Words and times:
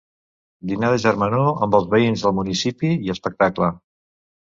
Dinar 0.69 0.87
de 0.93 1.01
germanor 1.01 1.61
amb 1.65 1.77
els 1.79 1.85
veïns 1.91 2.23
del 2.27 2.33
municipi 2.37 2.91
i 3.09 3.13
espectacle. 3.15 3.71